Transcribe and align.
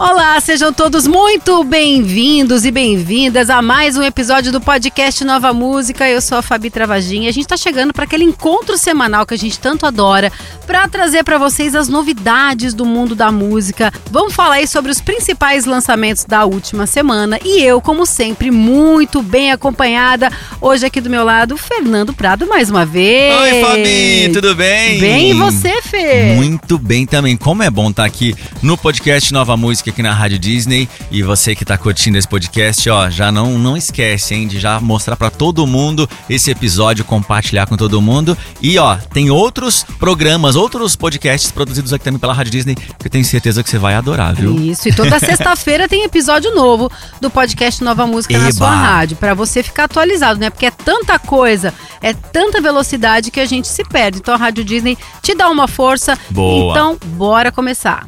Olá, 0.00 0.40
sejam 0.40 0.72
todos 0.72 1.06
muito 1.06 1.62
bem-vindos 1.62 2.64
e 2.64 2.70
bem-vindas 2.70 3.50
a 3.50 3.60
mais 3.60 3.98
um 3.98 4.02
episódio 4.02 4.50
do 4.50 4.58
podcast 4.58 5.22
Nova 5.26 5.52
Música. 5.52 6.08
Eu 6.08 6.22
sou 6.22 6.38
a 6.38 6.42
Fabi 6.42 6.70
Travaginha. 6.70 7.28
A 7.28 7.32
gente 7.32 7.44
está 7.44 7.56
chegando 7.58 7.92
para 7.92 8.04
aquele 8.04 8.24
encontro 8.24 8.78
semanal 8.78 9.26
que 9.26 9.34
a 9.34 9.36
gente 9.36 9.60
tanto 9.60 9.84
adora 9.84 10.32
para 10.66 10.88
trazer 10.88 11.22
para 11.22 11.36
vocês 11.36 11.74
as 11.74 11.86
novidades 11.86 12.72
do 12.72 12.86
mundo 12.86 13.14
da 13.14 13.30
música. 13.30 13.92
Vamos 14.10 14.32
falar 14.32 14.54
aí 14.54 14.66
sobre 14.66 14.90
os 14.90 15.02
principais 15.02 15.66
lançamentos 15.66 16.24
da 16.24 16.46
última 16.46 16.86
semana 16.86 17.38
e 17.44 17.60
eu, 17.62 17.78
como 17.78 18.06
sempre, 18.06 18.50
muito 18.50 19.20
bem 19.20 19.52
acompanhada. 19.52 20.32
Hoje 20.62 20.86
aqui 20.86 21.02
do 21.02 21.10
meu 21.10 21.24
lado, 21.24 21.58
Fernando 21.58 22.14
Prado 22.14 22.46
mais 22.46 22.70
uma 22.70 22.86
vez. 22.86 23.34
Oi, 23.38 23.60
Fabi, 23.60 24.30
tudo 24.32 24.54
bem? 24.54 24.98
Bem, 24.98 25.30
e 25.32 25.34
você, 25.34 25.82
Fê? 25.82 26.32
Muito 26.36 26.78
bem 26.78 27.04
também. 27.04 27.36
Como 27.36 27.62
é 27.62 27.68
bom 27.68 27.90
estar 27.90 28.06
aqui 28.06 28.34
no 28.62 28.78
podcast 28.78 29.30
Nova 29.34 29.58
Música 29.58 29.89
aqui 29.90 30.02
na 30.02 30.12
Rádio 30.12 30.38
Disney. 30.38 30.88
E 31.10 31.22
você 31.22 31.54
que 31.54 31.64
tá 31.64 31.76
curtindo 31.76 32.16
esse 32.16 32.26
podcast, 32.26 32.88
ó, 32.88 33.10
já 33.10 33.30
não, 33.30 33.58
não 33.58 33.76
esquece, 33.76 34.34
hein, 34.34 34.48
de 34.48 34.58
já 34.58 34.80
mostrar 34.80 35.16
para 35.16 35.30
todo 35.30 35.66
mundo 35.66 36.08
esse 36.28 36.50
episódio, 36.50 37.04
compartilhar 37.04 37.66
com 37.66 37.76
todo 37.76 38.00
mundo. 38.00 38.36
E 38.62 38.78
ó, 38.78 38.96
tem 38.96 39.30
outros 39.30 39.84
programas, 39.98 40.56
outros 40.56 40.96
podcasts 40.96 41.50
produzidos 41.52 41.92
aqui 41.92 42.04
também 42.04 42.18
pela 42.18 42.32
Rádio 42.32 42.52
Disney, 42.52 42.74
que 42.74 43.06
eu 43.06 43.10
tenho 43.10 43.24
certeza 43.24 43.62
que 43.62 43.68
você 43.68 43.78
vai 43.78 43.94
adorar, 43.94 44.34
viu? 44.34 44.56
Isso, 44.58 44.88
e 44.88 44.92
toda 44.92 45.18
sexta-feira 45.20 45.88
tem 45.88 46.04
episódio 46.04 46.54
novo 46.54 46.90
do 47.20 47.30
podcast 47.30 47.82
Nova 47.84 48.06
Música 48.06 48.34
Eba. 48.34 48.44
na 48.44 48.52
sua 48.52 48.70
rádio, 48.74 49.16
para 49.16 49.34
você 49.34 49.62
ficar 49.62 49.84
atualizado, 49.84 50.40
né? 50.40 50.50
Porque 50.50 50.66
é 50.66 50.70
tanta 50.70 51.18
coisa, 51.18 51.74
é 52.00 52.14
tanta 52.14 52.60
velocidade 52.60 53.30
que 53.30 53.40
a 53.40 53.46
gente 53.46 53.68
se 53.68 53.84
perde. 53.84 54.18
Então 54.18 54.34
a 54.34 54.36
Rádio 54.36 54.64
Disney 54.64 54.96
te 55.22 55.34
dá 55.34 55.48
uma 55.50 55.68
força. 55.68 56.18
Boa. 56.30 56.72
Então, 56.72 56.98
bora 57.16 57.50
começar. 57.52 58.06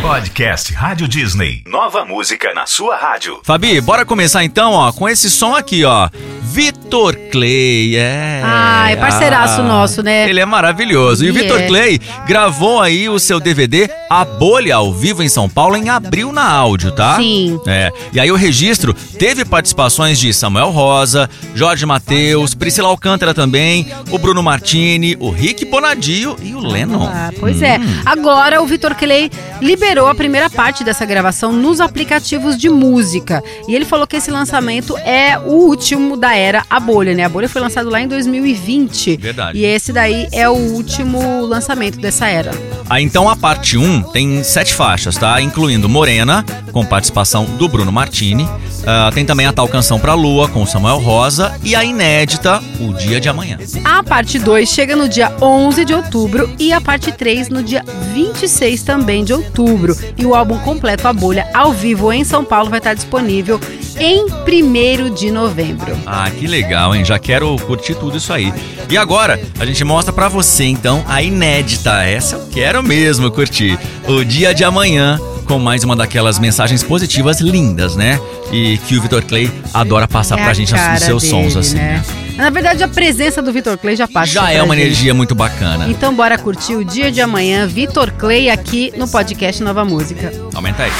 Podcast 0.00 0.72
Rádio 0.72 0.99
Disney. 1.08 1.62
Nova 1.66 2.04
música 2.04 2.52
na 2.54 2.66
sua 2.66 2.96
rádio. 2.96 3.40
Fabi, 3.44 3.80
bora 3.80 4.04
começar 4.04 4.44
então, 4.44 4.72
ó, 4.72 4.92
com 4.92 5.08
esse 5.08 5.30
som 5.30 5.54
aqui, 5.54 5.84
ó. 5.84 6.08
Vitor 6.50 7.14
Clay, 7.30 7.94
é. 7.94 8.42
Ah, 8.42 8.90
é 8.90 8.96
parceiraço 8.96 9.60
ah, 9.60 9.64
nosso, 9.64 10.02
né? 10.02 10.28
Ele 10.28 10.40
é 10.40 10.44
maravilhoso. 10.44 11.24
E 11.24 11.30
o 11.30 11.32
Vitor 11.32 11.60
é. 11.60 11.66
Clay 11.68 12.00
gravou 12.26 12.80
aí 12.80 13.08
o 13.08 13.20
seu 13.20 13.38
DVD 13.38 13.88
A 14.10 14.24
Bolha 14.24 14.74
ao 14.74 14.92
vivo 14.92 15.22
em 15.22 15.28
São 15.28 15.48
Paulo 15.48 15.76
em 15.76 15.88
abril 15.88 16.32
na 16.32 16.50
áudio, 16.50 16.90
tá? 16.90 17.14
Sim. 17.18 17.60
É. 17.68 17.92
E 18.12 18.18
aí 18.18 18.32
o 18.32 18.34
registro 18.34 18.92
teve 18.92 19.44
participações 19.44 20.18
de 20.18 20.34
Samuel 20.34 20.70
Rosa, 20.70 21.30
Jorge 21.54 21.86
Mateus, 21.86 22.52
Priscila 22.52 22.88
Alcântara 22.88 23.32
também, 23.32 23.86
o 24.10 24.18
Bruno 24.18 24.42
Martini, 24.42 25.16
o 25.20 25.30
Rick 25.30 25.64
Bonadio 25.66 26.34
e 26.42 26.52
o 26.52 26.58
Lennon. 26.58 27.04
Ah, 27.04 27.30
pois 27.38 27.62
é. 27.62 27.78
hum. 27.78 27.84
é. 27.84 28.02
Agora 28.04 28.60
o 28.60 28.66
Vitor 28.66 28.96
Clay 28.96 29.30
liberou 29.60 30.08
a 30.08 30.14
primeira 30.16 30.50
parte 30.50 30.82
dessa 30.82 31.04
gravação 31.04 31.52
nos 31.52 31.80
aplicativos 31.80 32.58
de 32.58 32.68
música. 32.68 33.40
E 33.68 33.74
ele 33.76 33.84
falou 33.84 34.04
que 34.04 34.16
esse 34.16 34.32
lançamento 34.32 34.98
é 34.98 35.38
o 35.38 35.52
último 35.52 36.16
da 36.16 36.39
era 36.40 36.64
A 36.68 36.80
Bolha, 36.80 37.14
né? 37.14 37.24
A 37.24 37.28
Bolha 37.28 37.48
foi 37.48 37.60
lançado 37.60 37.90
lá 37.90 38.00
em 38.00 38.08
2020. 38.08 39.16
Verdade. 39.16 39.58
E 39.58 39.64
esse 39.64 39.92
daí 39.92 40.26
é 40.32 40.48
o 40.48 40.54
último 40.54 41.42
lançamento 41.42 41.98
dessa 41.98 42.28
era. 42.28 42.50
Ah, 42.88 43.00
então 43.00 43.28
a 43.28 43.36
parte 43.36 43.76
1 43.76 44.02
tem 44.10 44.42
sete 44.42 44.74
faixas, 44.74 45.16
tá? 45.16 45.40
Incluindo 45.40 45.88
Morena, 45.88 46.44
com 46.72 46.84
participação 46.84 47.44
do 47.44 47.68
Bruno 47.68 47.92
Martini. 47.92 48.48
Uh, 48.80 49.12
tem 49.12 49.24
também 49.24 49.46
a 49.46 49.52
tal 49.52 49.68
Canção 49.68 49.98
pra 49.98 50.14
Lua, 50.14 50.48
com 50.48 50.64
Samuel 50.66 50.98
Rosa. 50.98 51.54
E 51.62 51.74
a 51.74 51.84
inédita, 51.84 52.62
O 52.80 52.92
Dia 52.94 53.20
de 53.20 53.28
Amanhã. 53.28 53.58
A 53.84 54.02
parte 54.02 54.38
2 54.38 54.68
chega 54.68 54.96
no 54.96 55.08
dia 55.08 55.32
11 55.40 55.84
de 55.84 55.94
outubro 55.94 56.50
e 56.58 56.72
a 56.72 56.80
parte 56.80 57.12
3 57.12 57.48
no 57.48 57.62
dia 57.62 57.84
26 58.14 58.82
também 58.82 59.24
de 59.24 59.32
outubro. 59.32 59.96
E 60.16 60.24
o 60.24 60.34
álbum 60.34 60.58
completo 60.58 61.06
A 61.06 61.12
Bolha, 61.12 61.48
ao 61.54 61.72
vivo 61.72 62.12
em 62.12 62.24
São 62.24 62.44
Paulo, 62.44 62.70
vai 62.70 62.78
estar 62.78 62.94
disponível 62.94 63.60
em 63.98 64.24
1 64.26 65.14
de 65.14 65.30
novembro. 65.30 65.96
Ah, 66.06 66.30
que 66.30 66.46
legal, 66.46 66.94
hein? 66.94 67.04
Já 67.04 67.18
quero 67.18 67.54
curtir 67.66 67.94
tudo 67.94 68.16
isso 68.16 68.32
aí. 68.32 68.52
E 68.88 68.96
agora, 68.96 69.40
a 69.58 69.66
gente 69.66 69.84
mostra 69.84 70.12
para 70.12 70.28
você 70.28 70.64
então 70.64 71.04
a 71.06 71.22
inédita. 71.22 72.02
Essa 72.02 72.36
eu 72.36 72.48
quero 72.50 72.82
mesmo 72.82 73.30
curtir. 73.30 73.78
O 74.08 74.24
dia 74.24 74.54
de 74.54 74.64
amanhã 74.64 75.18
com 75.50 75.58
mais 75.58 75.82
uma 75.82 75.96
daquelas 75.96 76.38
mensagens 76.38 76.80
positivas 76.80 77.40
lindas, 77.40 77.96
né? 77.96 78.20
E 78.52 78.78
que 78.86 78.96
o 78.96 79.02
Vitor 79.02 79.20
Clay 79.24 79.50
adora 79.74 80.06
passar 80.06 80.38
é 80.38 80.44
pra 80.44 80.54
gente 80.54 80.72
nos 80.72 81.02
seus 81.02 81.24
dele, 81.24 81.42
sons, 81.42 81.56
assim, 81.56 81.74
né? 81.74 82.04
né? 82.06 82.34
Na 82.36 82.50
verdade, 82.50 82.84
a 82.84 82.88
presença 82.88 83.42
do 83.42 83.52
Vitor 83.52 83.76
Clay 83.76 83.96
já 83.96 84.06
passa. 84.06 84.30
Já 84.30 84.52
é 84.52 84.62
uma 84.62 84.76
gente. 84.76 84.86
energia 84.86 85.12
muito 85.12 85.34
bacana. 85.34 85.88
Então, 85.88 86.14
bora 86.14 86.38
curtir 86.38 86.76
o 86.76 86.84
dia 86.84 87.10
de 87.10 87.20
amanhã, 87.20 87.66
Vitor 87.66 88.12
Clay, 88.12 88.48
aqui 88.48 88.92
no 88.96 89.08
podcast 89.08 89.60
Nova 89.60 89.84
Música. 89.84 90.32
Aumenta 90.54 90.84
aí. 90.84 90.92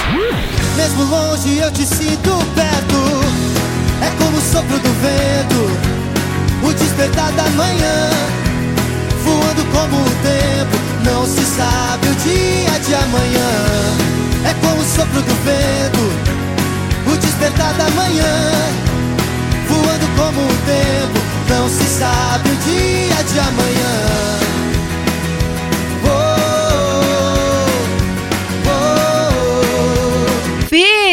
Mesmo 0.77 1.05
longe, 1.05 1.59
eu 1.59 1.71
te 1.71 1.87
sinto 1.87 2.31
perto. 2.53 2.97
É 4.03 4.11
como 4.19 4.37
o 4.37 4.41
sopro 4.41 4.81
do 4.81 4.93
vento, 5.01 6.67
o 6.69 6.73
despertar 6.73 7.31
da 7.35 7.49
manhã, 7.51 8.11
voando 9.23 9.65
como 9.71 10.03
o 10.03 10.11
tempo. 10.25 10.77
Não 11.05 11.25
se 11.25 11.45
sabe 11.45 12.09
o 12.09 12.15
dia 12.17 12.81
de 12.81 12.95
amanhã. 12.97 14.00
É 14.45 14.55
como 14.55 14.81
o 14.81 14.85
sopro 14.85 15.21
do 15.21 15.35
vento, 15.45 17.13
o 17.13 17.17
despertar 17.17 17.75
da 17.75 17.91
manhã, 17.91 18.53
voando 19.69 20.07
como 20.17 20.41
o 20.41 20.57
tempo. 20.67 21.21
Não 21.49 21.69
se 21.69 21.85
sabe 21.85 22.49
o 22.49 22.57
dia 22.57 23.23
de 23.25 23.39
amanhã. 23.39 24.60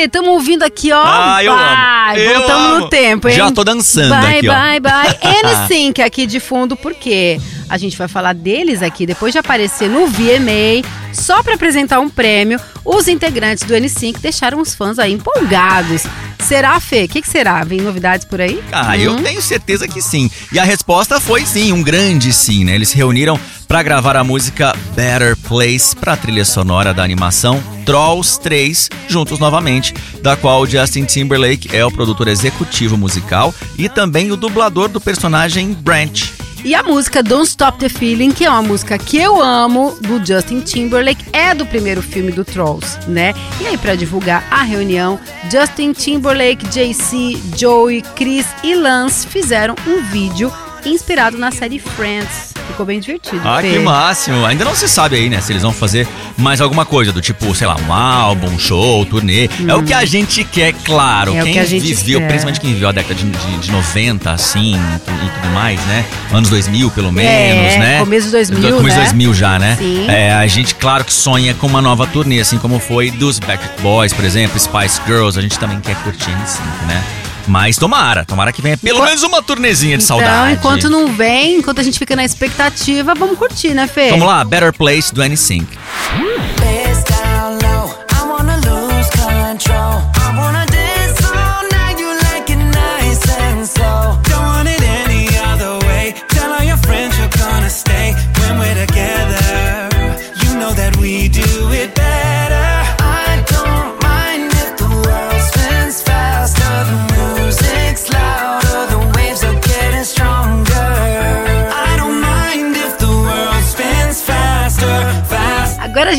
Estamos 0.05 0.29
ouvindo 0.29 0.63
aqui, 0.63 0.91
ó. 0.91 1.03
Ah, 1.05 1.43
eu 1.43 1.53
vai, 1.53 2.27
amo. 2.27 2.39
Voltamos 2.39 2.71
amo. 2.71 2.79
no 2.79 2.89
tempo, 2.89 3.27
hein? 3.27 3.35
Já 3.35 3.51
tô 3.51 3.63
dançando 3.63 4.09
bye, 4.09 4.37
aqui, 4.37 4.47
bye, 4.47 4.77
ó. 4.77 4.79
Bye. 4.79 5.67
NSYNC 5.67 6.01
aqui 6.01 6.25
de 6.25 6.39
fundo, 6.39 6.75
por 6.75 6.93
quê? 6.93 7.39
A 7.69 7.77
gente 7.77 7.97
vai 7.97 8.07
falar 8.07 8.33
deles 8.33 8.81
aqui 8.81 9.05
depois 9.05 9.33
de 9.33 9.39
aparecer 9.39 9.89
no 9.89 10.07
VMA, 10.07 10.87
só 11.13 11.43
para 11.43 11.55
apresentar 11.55 11.99
um 11.99 12.09
prêmio. 12.09 12.59
Os 12.85 13.07
integrantes 13.07 13.63
do 13.65 13.73
N5 13.73 14.19
deixaram 14.19 14.61
os 14.61 14.73
fãs 14.73 14.97
aí 14.97 15.13
empolgados. 15.13 16.03
Será, 16.39 16.79
Fê? 16.79 17.03
O 17.03 17.07
que, 17.07 17.21
que, 17.21 17.27
será? 17.27 17.63
Vem 17.63 17.81
novidades 17.81 18.25
por 18.25 18.39
aí? 18.39 18.63
Ah, 18.71 18.91
hum? 18.91 18.95
eu 18.95 19.15
tenho 19.15 19.41
certeza 19.41 19.87
que 19.87 20.01
sim. 20.01 20.29
E 20.51 20.59
a 20.59 20.63
resposta 20.63 21.19
foi 21.19 21.45
sim, 21.45 21.73
um 21.73 21.83
grande 21.83 22.31
sim, 22.31 22.63
né? 22.63 22.75
Eles 22.75 22.89
se 22.89 22.95
reuniram 22.95 23.39
para 23.67 23.83
gravar 23.83 24.15
a 24.15 24.23
música 24.23 24.73
Better 24.95 25.35
Place 25.35 25.95
para 25.95 26.13
a 26.13 26.17
trilha 26.17 26.45
sonora 26.45 26.93
da 26.93 27.03
animação 27.03 27.61
Trolls 27.85 28.39
3, 28.39 28.89
juntos 29.07 29.39
novamente, 29.39 29.93
da 30.21 30.35
qual 30.35 30.65
Justin 30.65 31.05
Timberlake 31.05 31.75
é 31.75 31.85
o 31.85 31.91
produtor 31.91 32.27
executivo 32.27 32.97
musical 32.97 33.53
e 33.77 33.89
também 33.89 34.31
o 34.31 34.37
dublador 34.37 34.89
do 34.89 35.01
personagem 35.01 35.73
Branch. 35.73 36.36
E 36.67 36.75
a 36.75 36.83
música 36.83 37.23
Don't 37.23 37.47
Stop 37.47 37.79
the 37.79 37.87
Feeling, 37.87 38.33
que 38.33 38.43
é 38.43 38.49
uma 38.49 38.61
música 38.61 38.97
que 38.97 39.15
eu 39.15 39.41
amo, 39.41 39.97
do 40.01 40.19
Justin 40.19 40.59
Timberlake, 40.59 41.23
é 41.31 41.55
do 41.55 41.65
primeiro 41.65 42.01
filme 42.01 42.29
do 42.29 42.43
Trolls, 42.43 42.99
né? 43.07 43.33
E 43.61 43.67
aí, 43.67 43.77
para 43.77 43.95
divulgar 43.95 44.45
a 44.51 44.63
reunião, 44.63 45.17
Justin 45.49 45.93
Timberlake, 45.93 46.67
JC, 46.67 47.41
Joey, 47.57 48.01
Chris 48.17 48.45
e 48.65 48.75
Lance 48.75 49.25
fizeram 49.27 49.75
um 49.87 50.03
vídeo 50.11 50.51
inspirado 50.85 51.37
na 51.37 51.51
série 51.51 51.79
Friends. 51.79 52.56
Ficou 52.67 52.85
bem 52.85 52.99
divertido. 52.99 53.41
Ah, 53.43 53.59
Fê. 53.61 53.71
que 53.71 53.79
máximo. 53.79 54.45
Ainda 54.45 54.65
não 54.65 54.75
se 54.75 54.87
sabe 54.87 55.15
aí, 55.15 55.29
né? 55.29 55.41
Se 55.41 55.51
eles 55.51 55.63
vão 55.63 55.71
fazer 55.71 56.07
mais 56.37 56.61
alguma 56.61 56.85
coisa, 56.85 57.11
do 57.11 57.21
tipo, 57.21 57.53
sei 57.55 57.65
lá, 57.65 57.75
um 57.87 57.93
álbum, 57.93 58.47
um 58.47 58.59
show, 58.59 59.05
turnê. 59.05 59.49
Hum. 59.59 59.69
É 59.69 59.75
o 59.75 59.83
que 59.83 59.93
a 59.93 60.05
gente 60.05 60.43
quer, 60.43 60.73
claro. 60.83 61.35
É 61.35 61.41
quem 61.41 61.51
o 61.51 61.53
que 61.53 61.59
a 61.59 61.65
gente 61.65 61.81
viveu, 61.93 62.19
quer. 62.19 62.27
principalmente 62.27 62.59
quem 62.61 62.73
viveu 62.73 62.89
a 62.89 62.91
década 62.91 63.15
de, 63.15 63.23
de, 63.25 63.57
de 63.57 63.71
90, 63.71 64.31
assim, 64.31 64.75
e 64.75 64.99
tudo 64.99 65.53
mais, 65.53 65.79
né? 65.85 66.05
Anos 66.31 66.49
2000, 66.49 66.91
pelo 66.91 67.11
menos, 67.11 67.73
é, 67.73 67.79
né? 67.79 67.99
Começo 67.99 68.25
de 68.27 68.31
2000, 68.33 68.77
Começo 68.77 68.97
né? 68.97 69.03
2000 69.03 69.33
já, 69.33 69.59
né? 69.59 69.75
Sim. 69.77 70.05
É, 70.09 70.33
a 70.33 70.45
gente, 70.47 70.75
claro 70.75 71.03
que 71.03 71.13
sonha 71.13 71.53
com 71.53 71.67
uma 71.67 71.81
nova 71.81 72.05
turnê, 72.05 72.39
assim 72.39 72.57
como 72.57 72.79
foi 72.79 73.11
dos 73.11 73.39
Backstreet 73.39 73.81
Boys, 73.81 74.13
por 74.13 74.25
exemplo, 74.25 74.59
Spice 74.59 75.01
Girls. 75.05 75.37
A 75.37 75.41
gente 75.41 75.57
também 75.57 75.79
quer 75.79 75.95
curtir 76.03 76.29
N5, 76.31 76.87
né? 76.87 77.03
Mas 77.47 77.77
tomara, 77.77 78.25
tomara 78.25 78.51
que 78.51 78.61
venha 78.61 78.77
pelo 78.77 78.97
enquanto... 78.97 79.09
menos 79.09 79.23
uma 79.23 79.41
turnezinha 79.41 79.97
de 79.97 80.03
então, 80.03 80.17
saudade. 80.19 80.53
enquanto 80.53 80.89
não 80.89 81.07
vem, 81.07 81.57
enquanto 81.57 81.79
a 81.79 81.83
gente 81.83 81.97
fica 81.97 82.15
na 82.15 82.25
expectativa, 82.25 83.13
vamos 83.15 83.37
curtir, 83.37 83.73
né, 83.73 83.87
Fê? 83.87 84.09
Vamos 84.09 84.27
lá, 84.27 84.43
Better 84.43 84.73
Place 84.73 85.13
do 85.13 85.23
N-Sync. 85.23 85.67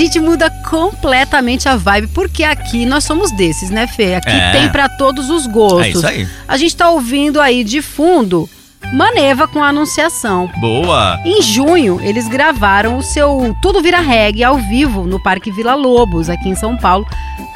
Gente 0.08 0.20
muda 0.20 0.50
completamente 0.69 1.69
a 1.69 1.76
vibe, 1.76 2.08
porque 2.08 2.43
aqui 2.43 2.84
nós 2.87 3.05
somos 3.05 3.31
desses, 3.32 3.70
né, 3.70 3.87
Fê? 3.87 4.14
Aqui 4.16 4.31
É. 4.31 4.52
tem 4.52 4.69
pra 4.70 4.88
todos 4.88 5.31
os 5.31 5.46
gostos. 5.46 5.84
É 5.87 5.88
isso 5.90 6.06
aí. 6.06 6.28
A 6.46 6.56
gente 6.56 6.75
tá 6.76 6.90
ouvindo 6.90 7.40
aí 7.40 7.62
de 7.62 7.81
fundo 7.82 8.49
Maneva 8.93 9.46
com 9.46 9.62
a 9.62 9.69
Anunciação. 9.69 10.49
Boa. 10.60 11.20
Em 11.25 11.43
junho, 11.43 12.00
eles 12.00 12.26
gravaram 12.28 12.96
o 12.96 13.02
seu 13.02 13.55
Tudo 13.60 13.82
Vira 13.82 14.00
Reggae 14.00 14.44
ao 14.44 14.56
vivo 14.56 15.05
no 15.05 15.20
Parque 15.22 15.50
Vila 15.50 15.75
Lobos, 15.75 16.31
aqui 16.31 16.49
em 16.49 16.55
São 16.55 16.76
Paulo, 16.76 17.05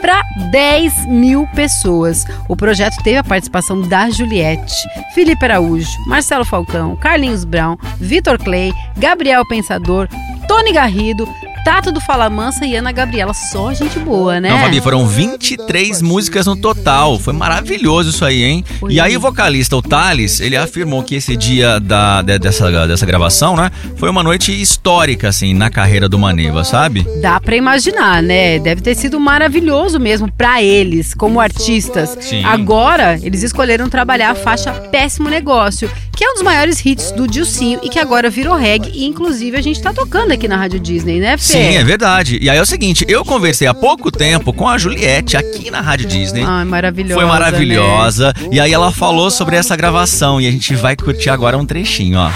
para 0.01 0.23
10 0.51 1.07
mil 1.07 1.47
pessoas. 1.55 2.27
O 2.49 2.57
projeto 2.57 2.97
teve 3.03 3.17
a 3.19 3.25
participação 3.25 3.81
da 3.83 4.11
Juliette, 4.11 4.75
Felipe 5.15 5.45
Araújo, 5.45 5.89
Marcelo 6.07 6.45
Falcão, 6.45 6.97
Carlinhos 6.97 7.45
Brown, 7.45 7.77
Vitor 7.99 8.37
Clay, 8.37 8.73
Gabriel 8.99 9.47
Pensador, 9.47 10.09
Tony 10.49 10.73
Garrido, 10.73 11.27
Tato 11.65 11.93
do 11.93 12.01
Fala 12.01 12.29
Mansa 12.29 12.67
e 12.67 12.75
Ana 12.75 12.91
Gabriela. 12.93 13.33
Só 13.33 13.73
gente 13.73 13.99
boa, 13.99 14.41
né? 14.41 14.51
Não, 14.51 14.59
Fabi, 14.59 14.81
foram 14.81 15.07
23 15.07 16.03
músicas 16.03 16.47
no 16.47 16.57
total. 16.57 17.19
Foi 17.19 17.33
maravilhoso 17.33 18.11
isso 18.11 18.25
aí, 18.25 18.43
hein? 18.43 18.65
Foi. 18.81 18.93
E 18.93 19.01
aí 19.01 19.17
o 19.17 19.21
vocalista, 19.21 19.77
o 19.77 19.83
Thales, 19.83 20.41
ele 20.41 20.57
afirmou 20.57 21.03
que 21.03 21.15
esse 21.15 21.37
dia 21.37 21.79
da, 21.79 22.21
de- 22.23 22.39
dessa, 22.39 22.87
dessa 22.87 23.07
gravação, 23.07 23.57
né? 23.57 23.71
Foi 23.97 24.11
uma 24.11 24.23
noite 24.23 24.53
histórica, 24.61 25.29
assim, 25.29 25.55
na 25.55 25.71
carreira 25.71 26.09
do 26.09 26.19
Maneva, 26.19 26.65
sabe? 26.65 27.07
Dá 27.21 27.41
pra 27.41 27.55
imaginar, 27.57 28.23
né? 28.23 28.59
Deve 28.59 28.81
ter 28.81 28.95
sido 28.97 29.21
maravilhoso 29.21 30.01
mesmo 30.01 30.31
pra 30.33 30.63
eles, 30.63 31.15
como 31.15 31.41
artistas. 31.41 32.17
Sim. 32.21 32.45
Agora, 32.45 33.19
eles 33.23 33.43
escolheram 33.43 33.89
trabalhar 33.89 34.31
a 34.31 34.35
faixa 34.35 34.73
Péssimo 34.73 35.29
Negócio, 35.29 35.91
que 36.15 36.25
é 36.25 36.31
um 36.31 36.35
dos 36.35 36.43
maiores 36.43 36.85
hits 36.85 37.13
do 37.13 37.27
Dilcinho 37.29 37.81
e 37.83 37.89
que 37.89 37.99
agora 37.99 38.29
virou 38.29 38.57
reggae. 38.57 38.91
E 38.95 39.05
inclusive 39.07 39.57
a 39.57 39.61
gente 39.63 39.81
tá 39.81 39.93
tocando 39.93 40.33
aqui 40.33 40.49
na 40.49 40.57
Rádio 40.57 40.81
Disney, 40.81 41.21
né, 41.21 41.37
Fê? 41.39 41.52
Sim, 41.53 41.77
é 41.77 41.85
verdade. 41.85 42.39
E 42.41 42.49
aí 42.49 42.57
é 42.57 42.63
o 42.63 42.65
seguinte, 42.65 43.05
eu 43.07 43.23
conversei 43.27 43.69
há 43.69 43.75
pouco 43.75 44.11
tempo 44.11 44.55
com 44.55 44.67
a 44.67 44.79
Juliette 44.79 45.37
aqui 45.37 45.71
na 45.71 45.83
Rádio 45.83 46.09
Disney. 46.09 46.43
Ai, 46.43 46.65
maravilhosa. 46.65 47.15
Foi 47.15 47.25
né? 47.25 47.31
maravilhosa. 47.31 48.33
E 48.51 48.59
aí 48.59 48.73
ela 48.73 48.91
falou 48.91 49.31
sobre 49.31 49.57
essa 49.57 49.77
gravação 49.77 50.41
e 50.41 50.49
a 50.49 50.51
gente 50.51 50.75
vai 50.75 50.97
curtir 50.97 51.29
agora 51.29 51.59
um 51.59 51.67
trechinho, 51.67 52.19
ó. 52.19 52.31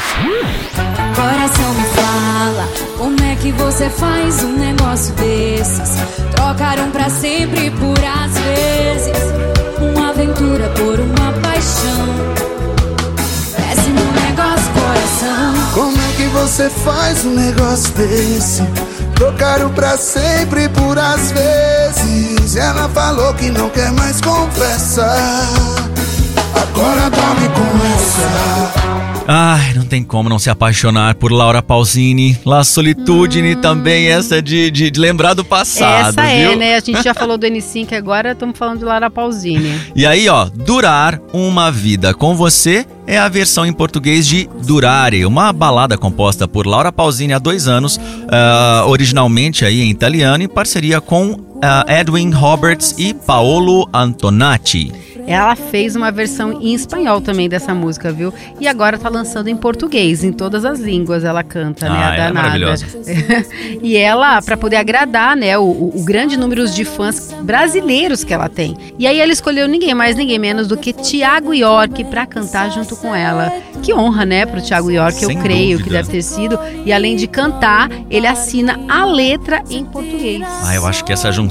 Coração 1.14 1.72
me 1.72 1.84
fala, 1.94 2.68
como 2.98 3.22
é 3.22 3.36
que 3.36 3.52
você 3.52 3.88
faz 3.88 4.44
um 4.44 4.52
negócio 4.58 5.14
desses? 5.14 5.96
Trocaram 6.34 6.90
pra 6.90 7.08
sempre 7.08 7.70
por 7.70 7.98
às 8.04 8.32
vezes, 8.38 9.16
uma 9.80 10.10
aventura 10.10 10.68
por 10.76 11.00
uma 11.00 11.32
paixão. 11.40 12.36
Péssimo 13.56 14.12
negócio, 14.12 14.72
coração. 14.74 15.54
Como 15.72 15.96
é 15.96 16.16
que 16.18 16.26
você 16.26 16.68
faz 16.68 17.24
um 17.24 17.34
negócio 17.34 17.94
desse? 17.94 18.62
Trocaram 19.16 19.72
pra 19.72 19.96
sempre 19.96 20.68
por 20.68 20.98
às 20.98 21.32
vezes. 21.32 22.54
Ela 22.54 22.88
falou 22.90 23.32
que 23.34 23.50
não 23.50 23.70
quer 23.70 23.90
mais 23.92 24.20
conversar. 24.20 25.85
Agora 26.56 27.10
dorme 27.10 27.48
com 27.48 27.86
essa. 27.94 28.86
Ai, 29.28 29.74
não 29.74 29.84
tem 29.84 30.04
como 30.04 30.28
não 30.28 30.38
se 30.38 30.48
apaixonar 30.48 31.16
por 31.16 31.32
Laura 31.32 31.60
Pausini. 31.60 32.38
La 32.44 32.62
Solitudine 32.62 33.56
também, 33.56 34.06
essa 34.06 34.40
de, 34.40 34.70
de, 34.70 34.88
de 34.88 35.00
lembrar 35.00 35.34
do 35.34 35.44
passado, 35.44 36.10
Essa 36.20 36.22
é, 36.30 36.48
viu? 36.48 36.56
né? 36.56 36.76
A 36.76 36.80
gente 36.80 37.02
já 37.02 37.12
falou 37.14 37.36
do 37.36 37.44
N5 37.44 37.92
agora, 37.92 38.32
estamos 38.32 38.56
falando 38.56 38.78
de 38.78 38.84
Lara 38.84 39.10
Pausini. 39.10 39.80
E 39.96 40.06
aí, 40.06 40.28
ó, 40.28 40.44
Durar 40.44 41.20
uma 41.32 41.72
Vida 41.72 42.14
com 42.14 42.36
Você 42.36 42.86
é 43.04 43.18
a 43.18 43.28
versão 43.28 43.66
em 43.66 43.72
português 43.72 44.26
de 44.26 44.48
Durare, 44.64 45.26
uma 45.26 45.52
balada 45.52 45.98
composta 45.98 46.46
por 46.46 46.64
Laura 46.66 46.92
Pausini 46.92 47.32
há 47.32 47.38
dois 47.38 47.66
anos, 47.66 48.00
ah, 48.28 48.84
originalmente 48.86 49.64
aí 49.64 49.80
em 49.80 49.90
italiano, 49.90 50.42
em 50.44 50.48
parceria 50.48 51.00
com 51.00 51.36
ah, 51.62 51.84
Edwin 51.88 52.30
Roberts 52.30 52.94
e 52.98 53.12
Paolo 53.14 53.88
Antonacci. 53.92 54.92
Ela 55.28 55.56
fez 55.56 55.96
uma 55.96 56.12
versão 56.12 56.52
em 56.62 56.72
espanhol 56.72 57.20
também 57.20 57.48
dessa 57.48 57.74
música, 57.74 58.12
viu? 58.12 58.32
E 58.60 58.68
agora 58.68 58.96
tá 58.96 59.08
lançando 59.08 59.48
em 59.48 59.56
português, 59.56 60.22
em 60.22 60.30
todas 60.32 60.64
as 60.64 60.78
línguas 60.78 61.24
ela 61.24 61.42
canta, 61.42 61.88
né? 61.88 61.96
Ah, 61.98 61.98
a 61.98 62.04
ela 62.04 62.14
é 62.14 62.18
danada. 62.28 62.34
maravilhosa. 62.42 62.86
e 63.82 63.96
ela, 63.96 64.40
pra 64.40 64.56
poder 64.56 64.76
agradar, 64.76 65.36
né, 65.36 65.58
o, 65.58 65.62
o- 65.64 66.04
grande 66.04 66.36
número 66.36 66.68
de 66.68 66.84
fãs 66.84 67.34
brasileiros 67.42 68.22
que 68.22 68.32
ela 68.32 68.48
tem. 68.48 68.76
E 69.00 69.04
aí 69.04 69.18
ela 69.18 69.32
escolheu 69.32 69.66
ninguém 69.66 69.94
mais, 69.94 70.14
ninguém 70.14 70.38
menos 70.38 70.68
do 70.68 70.76
que 70.76 70.92
Tiago 70.92 71.52
York 71.52 72.04
pra 72.04 72.24
cantar 72.24 72.70
junto 72.70 72.94
com 72.94 73.12
ela. 73.12 73.52
Que 73.82 73.92
honra, 73.92 74.24
né, 74.24 74.46
pro 74.46 74.60
Tiago 74.60 74.92
York, 74.92 75.20
eu 75.20 75.28
Sem 75.28 75.40
creio 75.40 75.78
que 75.78 75.84
dúvida. 75.84 76.02
deve 76.04 76.10
ter 76.12 76.22
sido. 76.22 76.56
E 76.84 76.92
além 76.92 77.16
de 77.16 77.26
cantar, 77.26 77.90
ele 78.08 78.28
assina 78.28 78.78
a 78.88 79.04
letra 79.04 79.60
em 79.68 79.84
português. 79.84 80.42
Ah, 80.64 80.72
eu 80.76 80.86
acho 80.86 81.04
que 81.04 81.12
essa 81.12 81.32
junção 81.32 81.45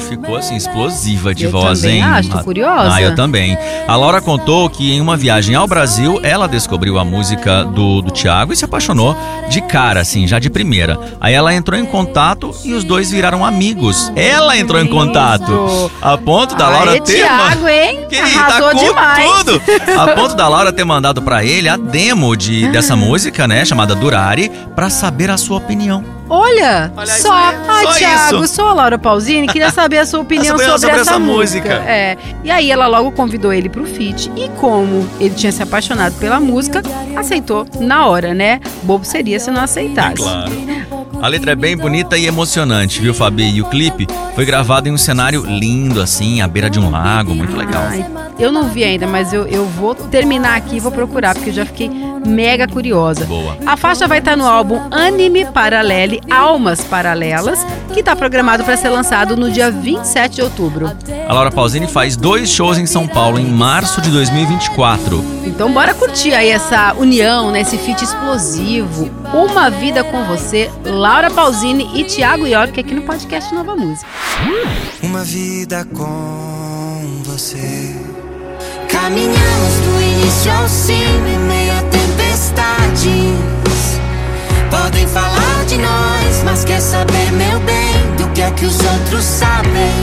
ficou 0.00 0.36
assim 0.36 0.56
explosiva 0.56 1.34
de 1.34 1.44
Eu 1.44 1.50
voz, 1.50 1.80
também 1.80 1.96
hein? 1.96 2.02
acho, 2.02 2.28
tô 2.30 2.38
Ah, 2.38 2.42
curiosa. 2.44 2.94
Ah, 2.94 3.02
eu 3.02 3.14
também. 3.14 3.56
A 3.86 3.96
Laura 3.96 4.20
contou 4.20 4.68
que 4.70 4.92
em 4.92 5.00
uma 5.00 5.16
viagem 5.16 5.54
ao 5.54 5.66
Brasil, 5.66 6.20
ela 6.22 6.46
descobriu 6.46 6.98
a 6.98 7.04
música 7.04 7.64
do, 7.64 8.00
do 8.02 8.10
Thiago 8.10 8.52
e 8.52 8.56
se 8.56 8.64
apaixonou 8.64 9.16
de 9.48 9.60
cara, 9.60 10.00
assim, 10.00 10.26
já 10.26 10.38
de 10.38 10.48
primeira. 10.50 10.98
Aí 11.20 11.34
ela 11.34 11.54
entrou 11.54 11.78
em 11.78 11.84
contato 11.84 12.54
e 12.64 12.72
os 12.72 12.84
dois 12.84 13.10
viraram 13.10 13.44
amigos. 13.44 14.12
Ela 14.16 14.56
entrou 14.58 14.80
em 14.80 14.86
contato. 14.86 15.90
A 16.00 16.16
ponto 16.16 16.54
da 16.54 16.68
Laura 16.68 16.92
Aê, 16.92 17.00
ter. 17.00 17.16
Thiago, 17.16 17.68
hein? 17.68 18.00
Que 18.08 18.16
Arrasou 18.20 18.68
tá 18.68 18.72
com 18.72 18.84
demais. 18.84 19.24
tudo! 19.44 19.62
A 20.00 20.08
ponto 20.14 20.34
da 20.36 20.46
Laura 20.48 20.72
ter 20.72 20.84
mandado 20.84 21.20
pra 21.22 21.44
ele 21.44 21.68
a 21.68 21.76
demo 21.76 22.36
de, 22.36 22.68
dessa 22.68 22.94
música, 22.94 23.48
né? 23.48 23.64
Chamada 23.64 23.94
Durare, 23.94 24.50
pra 24.74 24.88
saber 24.90 25.30
a 25.30 25.36
sua 25.36 25.56
opinião. 25.58 26.04
Olha, 26.28 26.90
Olha 26.96 27.06
só. 27.06 27.32
aí, 27.32 27.54
Ai, 27.68 27.84
só 27.86 27.92
Thiago, 27.92 28.44
isso. 28.44 28.54
sou 28.54 28.68
a 28.68 28.72
Laura 28.72 28.98
Pausini, 28.98 29.46
queria 29.46 29.70
saber 29.72 29.98
a 29.98 30.06
sua 30.06 30.20
opinião 30.20 30.56
Sobre- 30.58 30.64
sobre, 30.78 30.90
essa, 30.90 31.10
essa 31.10 31.18
música. 31.18 31.68
música. 31.68 31.90
É. 31.90 32.16
E 32.42 32.50
aí 32.50 32.70
ela 32.70 32.86
logo 32.86 33.12
convidou 33.12 33.52
ele 33.52 33.68
pro 33.68 33.84
feat 33.84 34.30
e 34.36 34.48
como 34.60 35.06
ele 35.20 35.34
tinha 35.34 35.52
se 35.52 35.62
apaixonado 35.62 36.14
pela 36.14 36.40
música, 36.40 36.82
aceitou 37.16 37.66
na 37.78 38.06
hora, 38.06 38.32
né? 38.32 38.60
Bobo 38.82 39.04
seria 39.04 39.38
se 39.38 39.50
não 39.50 39.62
aceitasse. 39.62 40.24
A 41.20 41.28
letra 41.28 41.52
é 41.52 41.54
bem 41.54 41.76
bonita 41.76 42.18
e 42.18 42.26
emocionante, 42.26 43.00
viu, 43.00 43.14
Fabi? 43.14 43.56
E 43.56 43.62
o 43.62 43.66
clipe 43.66 44.06
foi 44.34 44.44
gravado 44.44 44.88
em 44.88 44.92
um 44.92 44.98
cenário 44.98 45.44
lindo, 45.46 46.00
assim, 46.02 46.40
à 46.42 46.48
beira 46.48 46.68
de 46.68 46.78
um 46.78 46.90
lago, 46.90 47.34
muito 47.34 47.56
legal. 47.56 47.84
Ai, 47.88 48.04
eu 48.38 48.50
não 48.52 48.64
vi 48.68 48.84
ainda, 48.84 49.06
mas 49.06 49.32
eu, 49.32 49.46
eu 49.46 49.64
vou 49.64 49.94
terminar 49.94 50.56
aqui 50.56 50.76
e 50.76 50.80
vou 50.80 50.92
procurar, 50.92 51.34
porque 51.34 51.50
eu 51.50 51.54
já 51.54 51.64
fiquei 51.64 51.90
mega 52.26 52.66
curiosa. 52.66 53.24
Boa. 53.24 53.56
A 53.66 53.76
faixa 53.76 54.06
vai 54.06 54.18
estar 54.18 54.36
no 54.36 54.46
álbum 54.46 54.80
Anime 54.90 55.44
Paralele 55.46 56.20
Almas 56.30 56.80
Paralelas, 56.82 57.64
que 57.92 58.00
está 58.00 58.16
programado 58.16 58.64
para 58.64 58.76
ser 58.76 58.88
lançado 58.88 59.36
no 59.36 59.50
dia 59.50 59.70
27 59.70 60.36
de 60.36 60.42
outubro. 60.42 60.90
A 61.28 61.32
Laura 61.32 61.50
Pausini 61.50 61.86
faz 61.86 62.16
dois 62.16 62.50
shows 62.50 62.78
em 62.78 62.86
São 62.86 63.06
Paulo 63.06 63.38
em 63.38 63.46
março 63.46 64.00
de 64.00 64.10
2024. 64.10 65.24
Então 65.44 65.72
bora 65.72 65.94
curtir 65.94 66.32
aí 66.34 66.48
essa 66.48 66.94
união, 66.94 67.50
né, 67.50 67.60
esse 67.60 67.78
feat 67.78 68.02
explosivo. 68.02 69.10
Uma 69.32 69.70
vida 69.70 70.02
com 70.02 70.24
você, 70.24 70.70
Laura 70.84 71.30
Pausini 71.30 71.90
e 71.94 72.04
Thiago 72.04 72.46
York 72.46 72.78
aqui 72.78 72.94
no 72.94 73.02
podcast 73.02 73.54
Nova 73.54 73.76
Música. 73.76 74.06
Uma 75.02 75.22
vida 75.22 75.86
com 75.94 77.22
você. 77.24 77.94
Caminhamos 78.88 79.74
do 79.84 80.00
início 80.00 80.52
ao 80.52 80.68
fim 80.68 80.94
em 80.94 81.38
meio 81.38 81.72
a 81.72 81.82
tempestades. 82.34 84.00
Podem 84.70 85.06
falar 85.06 85.64
de 85.66 85.78
nós, 85.78 86.42
mas 86.44 86.64
quer 86.64 86.80
saber, 86.80 87.30
meu 87.32 87.60
bem, 87.60 88.16
do 88.16 88.28
que 88.32 88.42
é 88.42 88.50
que 88.50 88.66
os 88.66 88.78
outros 88.80 89.24
sabem. 89.24 89.94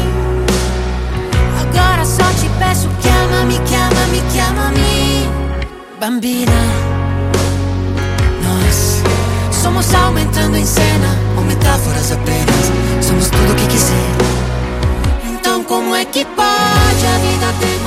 Agora 1.61 2.05
só 2.05 2.23
te 2.39 2.49
peço 2.57 2.87
que 3.01 3.07
ama-me, 3.07 3.59
que 3.59 3.75
ama-me, 3.75 4.21
que 4.31 4.39
ama-me. 4.39 5.29
Bambina, 5.99 6.51
nós 8.43 9.03
somos 9.51 9.93
algo 9.93 10.17
entrando 10.17 10.55
em 10.55 10.65
cena, 10.65 11.17
ou 11.37 11.43
metáforas 11.43 12.11
apenas. 12.11 13.05
Somos 13.05 13.29
tudo 13.29 13.51
o 13.51 13.55
que 13.55 13.67
quiser. 13.67 14.11
Então 15.33 15.63
como 15.63 15.93
é 15.95 16.05
que 16.05 16.25
pode 16.25 17.05
a 17.05 17.17
vida 17.19 17.53
demorar? 17.59 17.80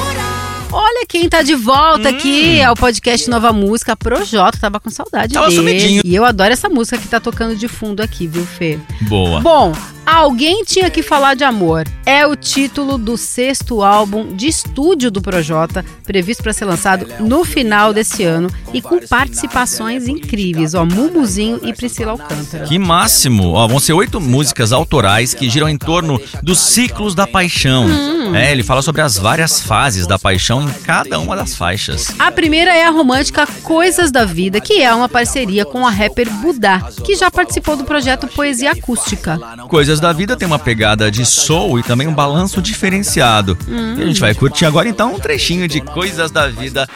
Olha 0.76 1.06
quem 1.08 1.28
tá 1.28 1.40
de 1.40 1.54
volta 1.54 2.08
aqui 2.08 2.60
ao 2.60 2.74
podcast 2.74 3.30
Nova 3.30 3.52
Música, 3.52 3.94
Projota, 3.94 4.58
tava 4.58 4.80
com 4.80 4.90
saudade 4.90 5.32
Tava 5.32 5.46
dele. 5.46 5.56
sumidinho. 5.56 6.02
E 6.04 6.12
eu 6.12 6.24
adoro 6.24 6.52
essa 6.52 6.68
música 6.68 6.98
que 6.98 7.06
tá 7.06 7.20
tocando 7.20 7.54
de 7.54 7.68
fundo 7.68 8.02
aqui, 8.02 8.26
viu, 8.26 8.44
Fê? 8.44 8.80
Boa. 9.02 9.40
Bom, 9.40 9.72
Alguém 10.06 10.64
tinha 10.64 10.90
que 10.90 11.02
falar 11.02 11.34
de 11.34 11.44
amor. 11.44 11.86
É 12.04 12.26
o 12.26 12.36
título 12.36 12.98
do 12.98 13.16
sexto 13.16 13.82
álbum 13.82 14.36
de 14.36 14.46
estúdio 14.46 15.10
do 15.10 15.22
Projota, 15.22 15.84
previsto 16.04 16.42
para 16.42 16.52
ser 16.52 16.66
lançado 16.66 17.06
no 17.20 17.42
final 17.42 17.92
desse 17.92 18.22
ano 18.22 18.50
e 18.72 18.82
com 18.82 18.98
participações 19.08 20.06
incríveis, 20.06 20.74
ó, 20.74 20.84
Mumuzinho 20.84 21.58
e 21.62 21.72
Priscila 21.72 22.12
Alcântara. 22.12 22.64
Que 22.66 22.78
máximo! 22.78 23.52
Ó, 23.52 23.66
vão 23.66 23.80
ser 23.80 23.94
oito 23.94 24.20
músicas 24.20 24.72
autorais 24.72 25.32
que 25.32 25.48
giram 25.48 25.68
em 25.70 25.78
torno 25.78 26.20
dos 26.42 26.58
ciclos 26.58 27.14
da 27.14 27.26
paixão. 27.26 27.86
É, 28.34 28.52
ele 28.52 28.62
fala 28.62 28.82
sobre 28.82 29.00
as 29.00 29.16
várias 29.16 29.60
fases 29.60 30.06
da 30.06 30.18
paixão 30.18 30.62
em 30.62 30.72
cada 30.72 31.18
uma 31.18 31.36
das 31.36 31.54
faixas. 31.54 32.14
A 32.18 32.30
primeira 32.32 32.74
é 32.74 32.84
a 32.84 32.90
romântica 32.90 33.46
Coisas 33.62 34.10
da 34.10 34.24
Vida, 34.24 34.60
que 34.60 34.82
é 34.82 34.94
uma 34.94 35.08
parceria 35.08 35.64
com 35.64 35.86
a 35.86 35.90
rapper 35.90 36.28
Budá, 36.30 36.80
que 37.04 37.14
já 37.14 37.30
participou 37.30 37.76
do 37.76 37.84
projeto 37.84 38.26
Poesia 38.28 38.72
Acústica. 38.72 39.38
Coisas 39.68 40.00
da 40.00 40.12
Vida 40.12 40.36
tem 40.36 40.46
uma 40.46 40.58
pegada 40.58 41.10
de 41.10 41.24
soul 41.24 41.78
e 41.78 41.82
também 41.82 42.06
um 42.06 42.14
balanço 42.14 42.60
diferenciado. 42.60 43.56
E 43.96 44.02
a 44.02 44.06
gente 44.06 44.20
vai 44.20 44.34
curtir 44.34 44.64
agora 44.64 44.88
então 44.88 45.14
um 45.14 45.18
trechinho 45.18 45.68
de 45.68 45.80
Coisas 45.80 46.30
da 46.30 46.48
Vida. 46.48 46.88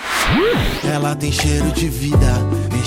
Ela 0.84 1.14
tem 1.14 1.30
cheiro 1.30 1.70
de 1.72 1.88
vida, 1.88 2.18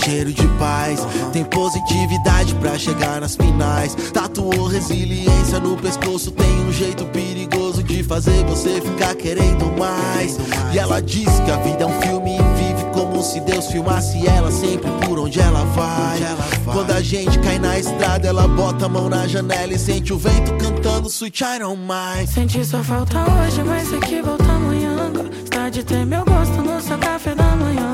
cheiro 0.04 0.34
de 0.34 0.48
paz, 0.58 1.06
tem 1.32 1.44
positividade 1.44 2.56
pra 2.56 2.78
chegar 2.78 3.22
nas 3.22 3.36
finais. 3.36 3.96
Tatuou 4.14 4.68
resiliência 4.68 5.60
no 5.60 5.78
pescoço, 5.78 6.32
tem 6.32 6.52
um 6.68 6.72
jeito 6.72 7.06
perigoso 7.06 7.84
de 7.84 8.04
fazer 8.04 8.44
você 8.46 8.82
ficar 8.82 9.16
querendo 9.16 9.72
mais. 9.78 10.38
E 10.74 10.80
ela 10.80 11.02
diz 11.02 11.30
que 11.46 11.52
a 11.52 11.58
vida 11.58 11.84
é 11.84 11.86
um 11.86 12.02
filme 12.02 12.36
e 12.36 12.38
vive 12.38 12.86
como 12.94 13.22
se 13.22 13.40
Deus 13.42 13.68
filmasse 13.68 14.26
ela 14.28 14.52
sempre 14.52 14.90
por 15.06 15.20
onde 15.20 15.40
ela 15.40 15.64
vai. 15.66 16.20
Quando 16.66 16.92
a 16.92 17.02
gente 17.02 17.38
cai 17.40 17.60
na 17.60 17.78
estrada, 17.78 18.28
ela 18.28 18.48
bota 18.48 18.86
a 18.86 18.90
mão 18.90 19.10
na 19.10 19.28
janela 19.28 19.74
e 19.74 19.80
sente 19.80 20.14
o 20.14 20.18
vento 20.18 20.54
cantando 20.58 21.08
Sweet 21.10 21.44
I 21.44 21.60
Don't 21.60 21.82
Mind. 21.82 22.28
Senti 22.28 22.64
sua 22.66 22.84
falta 22.84 23.20
hoje, 23.20 23.64
mas 23.64 23.88
sei 23.88 24.00
que 24.00 24.22
volta 24.22 24.44
amanhã. 24.44 25.12
Está 25.44 25.70
de 25.70 25.84
ter 25.84 26.06
meu 26.06 26.24
gosto 26.26 26.62
no 26.62 26.82
seu 26.82 26.98
café 26.98 27.36
da 27.36 27.56
manhã. 27.56 27.91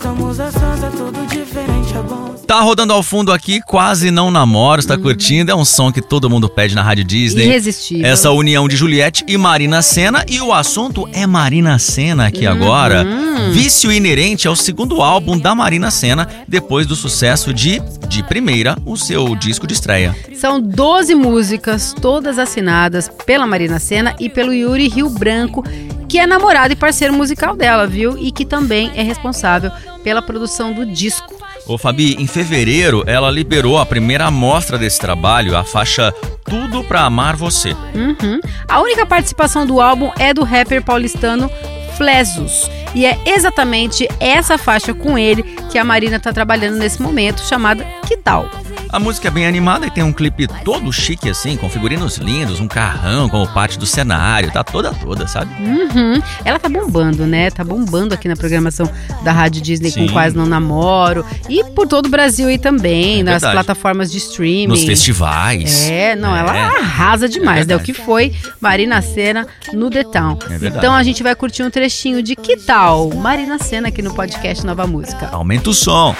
Estamos 0.00 0.40
a 0.40 0.50
sós, 0.50 0.82
é 0.82 0.88
tudo 0.88 1.26
diferente, 1.26 1.94
é 1.94 2.02
bom. 2.02 2.34
Tá 2.46 2.62
rodando 2.62 2.94
ao 2.94 3.02
fundo 3.02 3.30
aqui, 3.30 3.60
quase 3.60 4.10
não 4.10 4.30
namoro, 4.30 4.80
está 4.80 4.96
curtindo. 4.96 5.50
É 5.50 5.54
um 5.54 5.62
som 5.62 5.92
que 5.92 6.00
todo 6.00 6.30
mundo 6.30 6.48
pede 6.48 6.74
na 6.74 6.82
Rádio 6.82 7.04
Disney. 7.04 7.44
Irresistível. 7.44 8.06
Essa 8.06 8.30
união 8.30 8.66
de 8.66 8.76
Juliette 8.76 9.22
e 9.28 9.36
Marina 9.36 9.82
Senna. 9.82 10.24
E 10.26 10.40
o 10.40 10.54
assunto 10.54 11.06
é 11.12 11.26
Marina 11.26 11.78
Senna 11.78 12.28
aqui 12.28 12.46
agora. 12.46 13.06
Vício 13.52 13.92
Inerente 13.92 14.46
é 14.46 14.50
o 14.50 14.56
segundo 14.56 15.02
álbum 15.02 15.38
da 15.38 15.54
Marina 15.54 15.90
Senna, 15.90 16.26
depois 16.48 16.86
do 16.86 16.96
sucesso 16.96 17.52
de 17.52 17.78
De 18.08 18.22
Primeira, 18.22 18.78
o 18.86 18.96
seu 18.96 19.36
disco 19.36 19.66
de 19.66 19.74
estreia. 19.74 20.16
São 20.34 20.58
12 20.58 21.14
músicas, 21.14 21.92
todas 21.92 22.38
assinadas 22.38 23.10
pela 23.26 23.46
Marina 23.46 23.78
Senna 23.78 24.16
e 24.18 24.30
pelo 24.30 24.54
Yuri 24.54 24.88
Rio 24.88 25.10
Branco, 25.10 25.62
que 26.10 26.18
é 26.18 26.26
namorado 26.26 26.72
e 26.72 26.76
parceiro 26.76 27.14
musical 27.14 27.54
dela, 27.54 27.86
viu? 27.86 28.18
E 28.18 28.32
que 28.32 28.44
também 28.44 28.90
é 28.96 29.02
responsável 29.02 29.70
pela 30.02 30.20
produção 30.20 30.72
do 30.72 30.84
disco. 30.84 31.32
Ô 31.68 31.78
Fabi, 31.78 32.16
em 32.20 32.26
fevereiro 32.26 33.04
ela 33.06 33.30
liberou 33.30 33.78
a 33.78 33.86
primeira 33.86 34.26
amostra 34.26 34.76
desse 34.76 34.98
trabalho, 34.98 35.56
a 35.56 35.62
faixa 35.62 36.12
Tudo 36.44 36.82
Pra 36.82 37.02
Amar 37.02 37.36
Você. 37.36 37.76
Uhum. 37.94 38.40
A 38.66 38.80
única 38.80 39.06
participação 39.06 39.64
do 39.64 39.80
álbum 39.80 40.10
é 40.18 40.34
do 40.34 40.42
rapper 40.42 40.82
paulistano 40.82 41.48
Flesus. 41.96 42.68
E 42.92 43.06
é 43.06 43.16
exatamente 43.24 44.08
essa 44.18 44.58
faixa 44.58 44.92
com 44.92 45.16
ele 45.16 45.44
que 45.70 45.78
a 45.78 45.84
Marina 45.84 46.18
tá 46.18 46.32
trabalhando 46.32 46.76
nesse 46.76 47.00
momento, 47.00 47.40
chamada 47.42 47.84
Que 48.08 48.16
Tal? 48.16 48.50
A 48.92 48.98
música 48.98 49.28
é 49.28 49.30
bem 49.30 49.46
animada 49.46 49.86
e 49.86 49.90
tem 49.90 50.02
um 50.02 50.12
clipe 50.12 50.48
todo 50.64 50.92
chique 50.92 51.28
assim, 51.30 51.56
com 51.56 51.70
figurinos 51.70 52.16
lindos, 52.16 52.58
um 52.58 52.66
carrão 52.66 53.28
como 53.28 53.46
parte 53.46 53.78
do 53.78 53.86
cenário, 53.86 54.50
tá 54.50 54.64
toda 54.64 54.92
toda, 54.92 55.28
sabe? 55.28 55.50
Uhum. 55.62 56.20
Ela 56.44 56.58
tá 56.58 56.68
bombando, 56.68 57.24
né? 57.24 57.50
Tá 57.50 57.62
bombando 57.62 58.14
aqui 58.14 58.26
na 58.26 58.34
programação 58.34 58.90
da 59.22 59.30
Rádio 59.30 59.62
Disney 59.62 59.90
Sim. 59.92 60.06
com 60.06 60.12
Quase 60.12 60.36
Não 60.36 60.44
Namoro. 60.44 61.24
E 61.48 61.62
por 61.70 61.86
todo 61.86 62.06
o 62.06 62.08
Brasil 62.08 62.48
aí 62.48 62.58
também, 62.58 63.20
É 63.20 63.22
nas 63.22 63.42
verdade. 63.42 63.52
plataformas 63.64 64.10
de 64.10 64.18
streaming. 64.18 64.66
Nos 64.66 64.82
festivais. 64.84 65.88
É, 65.88 66.16
não, 66.16 66.34
ela 66.34 66.56
É. 66.56 66.60
arrasa 66.60 67.28
demais, 67.28 67.66
né? 67.68 67.76
O 67.76 67.80
que 67.80 67.94
foi 67.94 68.34
Marina 68.60 69.00
Senna 69.02 69.46
no 69.72 69.88
The 69.88 70.02
Town. 70.02 70.36
É 70.50 70.66
então 70.66 70.92
a 70.94 71.02
gente 71.04 71.22
vai 71.22 71.34
curtir 71.36 71.62
um 71.62 71.70
trechinho 71.70 72.22
de 72.24 72.34
Que 72.34 72.56
Tal? 72.56 73.10
Marina 73.14 73.56
Senna 73.58 73.88
aqui 73.88 74.02
no 74.02 74.12
podcast 74.14 74.66
Nova 74.66 74.84
Música. 74.86 75.28
Aumenta 75.30 75.70
o 75.70 75.74
som. 75.74 76.14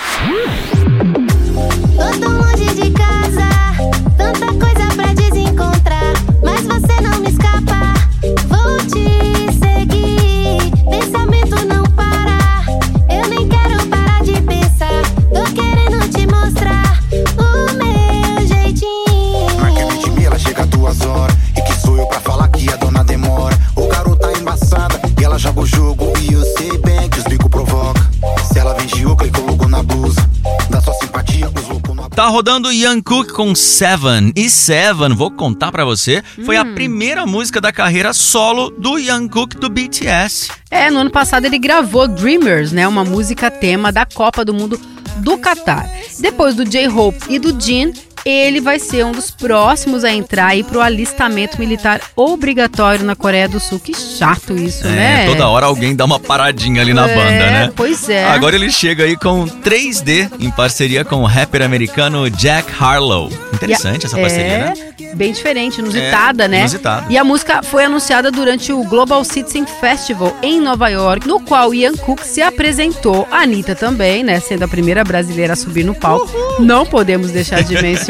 Tô 0.79 0.79
tanta 4.16 4.46
coisa 4.54 4.94
pra 4.96 5.12
desencontrar. 5.14 6.12
Mas 6.42 6.62
você 6.62 7.00
não 7.02 7.20
me 7.20 7.28
escapa, 7.30 7.94
vou 8.48 8.76
te 8.86 9.29
rodando 32.30 32.72
Ian 32.72 33.02
Cook 33.02 33.32
com 33.32 33.54
Seven. 33.54 34.32
E 34.36 34.48
Seven, 34.48 35.14
vou 35.14 35.30
contar 35.30 35.72
pra 35.72 35.84
você, 35.84 36.22
foi 36.44 36.56
a 36.56 36.64
primeira 36.64 37.26
música 37.26 37.60
da 37.60 37.72
carreira 37.72 38.12
solo 38.12 38.70
do 38.70 38.98
Ian 38.98 39.28
Cook 39.28 39.54
do 39.54 39.68
BTS. 39.68 40.48
É, 40.70 40.90
no 40.90 41.00
ano 41.00 41.10
passado 41.10 41.44
ele 41.44 41.58
gravou 41.58 42.06
Dreamers, 42.06 42.72
né? 42.72 42.86
Uma 42.86 43.04
música 43.04 43.50
tema 43.50 43.90
da 43.90 44.06
Copa 44.06 44.44
do 44.44 44.54
Mundo 44.54 44.80
do 45.16 45.38
Catar. 45.38 45.90
Depois 46.18 46.54
do 46.54 46.64
J-Hope 46.64 47.18
e 47.28 47.38
do 47.38 47.58
Jin, 47.60 47.92
ele 48.24 48.60
vai 48.60 48.78
ser 48.78 49.04
um 49.04 49.12
dos 49.12 49.30
próximos 49.30 50.04
a 50.04 50.10
entrar 50.12 50.48
aí 50.48 50.62
pro 50.62 50.80
alistamento 50.80 51.58
militar 51.58 52.00
obrigatório 52.16 53.04
na 53.04 53.14
Coreia 53.16 53.48
do 53.48 53.58
Sul. 53.60 53.78
Que 53.80 53.94
chato 53.94 54.54
isso, 54.56 54.86
né? 54.86 55.24
É, 55.24 55.26
toda 55.26 55.48
hora 55.48 55.66
alguém 55.66 55.94
dá 55.94 56.04
uma 56.04 56.18
paradinha 56.20 56.82
ali 56.82 56.92
na 56.92 57.08
É, 57.08 57.14
banda, 57.14 57.30
né? 57.50 57.72
pois 57.74 58.08
é. 58.08 58.24
Agora 58.26 58.54
ele 58.56 58.70
chega 58.70 59.04
aí 59.04 59.16
com 59.16 59.46
3D 59.46 60.30
em 60.38 60.50
parceria 60.50 61.04
com 61.04 61.16
o 61.22 61.26
rapper 61.26 61.62
americano 61.62 62.28
Jack 62.30 62.70
Harlow. 62.78 63.30
Interessante 63.52 64.06
essa 64.06 64.16
parceria, 64.16 64.52
é, 64.52 64.58
né? 64.58 64.74
Bem 65.14 65.32
diferente, 65.32 65.78
inusitada, 65.80 66.44
É, 66.44 66.48
né? 66.48 66.58
inusitada. 66.60 67.06
E 67.10 67.18
a 67.18 67.24
música 67.24 67.62
foi 67.62 67.84
anunciada 67.84 68.30
durante 68.30 68.72
o 68.72 68.82
Global 68.84 69.24
Citizen 69.24 69.66
Festival 69.66 70.36
em 70.42 70.60
Nova 70.60 70.88
York, 70.88 71.26
no 71.26 71.40
qual 71.40 71.74
Ian 71.74 71.94
Cook 71.94 72.22
se 72.24 72.40
apresentou. 72.40 73.26
A 73.30 73.38
Anitta 73.38 73.74
também, 73.74 74.22
né? 74.22 74.38
Sendo 74.40 74.64
a 74.64 74.68
primeira 74.68 75.02
brasileira 75.04 75.54
a 75.54 75.56
subir 75.56 75.84
no 75.84 75.94
palco. 75.94 76.30
Não 76.60 76.86
podemos 76.86 77.30
deixar 77.30 77.62
de 77.62 77.74
mencionar. 77.74 78.09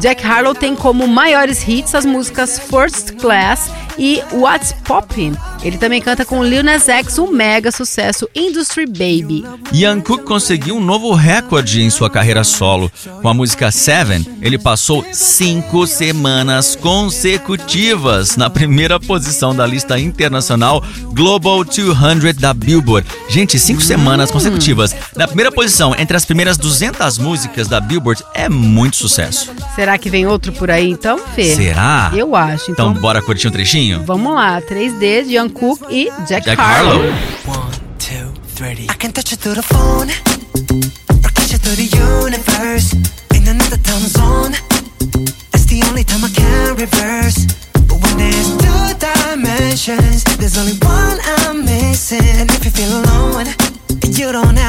Jack 0.00 0.24
Harlow 0.24 0.54
tem 0.54 0.76
como 0.76 1.08
maiores 1.08 1.66
hits 1.66 1.94
as 1.94 2.04
músicas 2.04 2.58
First 2.58 3.12
Class 3.20 3.70
e 3.98 4.22
What's 4.32 4.72
Poppin'. 4.84 5.34
Ele 5.62 5.78
também 5.78 6.00
canta 6.00 6.24
com 6.24 6.44
Lil 6.44 6.62
Nas 6.62 6.88
X 6.88 7.18
o 7.18 7.26
mega 7.28 7.72
sucesso 7.72 8.28
Industry 8.34 8.86
Baby. 8.86 9.44
Ian 9.72 10.00
Cook 10.00 10.22
conseguiu 10.24 10.76
um 10.76 10.80
novo 10.80 11.12
recorde 11.14 11.82
em 11.82 11.90
sua 11.90 12.10
carreira 12.10 12.44
solo. 12.44 12.92
Com 13.22 13.28
a 13.28 13.34
música 13.34 13.70
Seven, 13.70 14.24
ele 14.40 14.58
passou 14.58 15.04
cinco 15.12 15.86
semanas 15.86 16.76
consecutivas 16.76 18.36
na 18.36 18.50
primeira 18.50 19.00
posição 19.00 19.54
da 19.54 19.66
lista 19.66 19.98
internacional 19.98 20.84
Global 21.12 21.64
200 21.64 22.34
da 22.34 22.52
Billboard. 22.52 23.08
Gente, 23.28 23.58
cinco 23.58 23.80
semanas 23.80 24.30
consecutivas 24.30 24.94
na 25.16 25.26
primeira 25.26 25.50
posição 25.50 25.94
entre 25.98 26.16
as 26.16 26.24
primeiras 26.24 26.56
200 26.56 27.18
músicas 27.18 27.66
da 27.66 27.80
Billboard 27.80 28.22
é 28.34 28.48
muito 28.48 28.96
sucesso. 28.96 29.15
Será 29.74 29.96
que 29.98 30.10
vem 30.10 30.26
outro 30.26 30.52
por 30.52 30.70
aí 30.70 30.90
então, 30.90 31.18
Fê? 31.34 31.54
Será? 31.54 32.10
Eu 32.14 32.34
acho. 32.36 32.70
Então, 32.70 32.90
Então, 32.90 33.00
bora 33.00 33.22
curtir 33.22 33.48
um 33.48 33.50
trechinho? 33.50 34.02
vamos 34.04 34.34
lá. 34.34 34.60
3D 34.60 35.24
de 35.24 35.32
Ian 35.34 35.48
Cook 35.48 35.82
e 35.90 36.10
Jack, 36.28 36.44
Jack 36.46 36.60
Harlow. 36.60 37.00
Harlow. 37.02 37.16
I 38.58 38.96
can 38.98 39.10
touch 39.12 39.32
you 39.32 39.36
through 39.36 39.54
the 39.54 39.62
phone, 39.62 40.08
or 41.24 41.30
catch 41.34 41.52
you 41.52 41.58
through 41.58 41.76
the 41.76 41.88
universe. 42.24 42.94
In 43.34 43.46
another 43.48 43.76
time 43.82 44.06
zone, 44.08 44.54
it's 45.52 45.66
the 45.66 45.82
only 45.88 46.04
time 46.04 46.24
I 46.24 46.30
can 46.30 46.74
reverse. 46.76 47.44
But 47.86 48.00
when 48.02 48.16
there's 48.16 48.56
two 48.56 48.96
dimensions, 48.98 50.24
there's 50.38 50.56
only 50.56 50.72
one 50.80 51.18
I'm 51.44 51.66
missing. 51.66 52.24
And 52.40 52.50
if 52.50 52.64
you 52.64 52.70
feel 52.70 52.92
alone, 53.04 53.46
you 54.16 54.32
don't 54.32 54.56
have 54.56 54.65